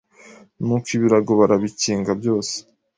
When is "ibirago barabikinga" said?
0.95-2.11